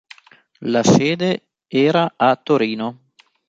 La 0.61 0.83
sede 0.83 1.49
era 1.67 2.15
a 2.17 2.35
Torino. 2.35 3.11